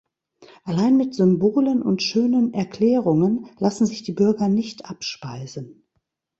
Allein 0.63 0.97
mit 0.97 1.13
Symbolen 1.13 1.83
und 1.83 2.01
schönen 2.01 2.55
Erklärungen 2.55 3.47
lassen 3.59 3.85
sich 3.85 4.01
die 4.01 4.13
Bürger 4.13 4.47
nicht 4.47 4.85
abspeisen. 4.87 5.83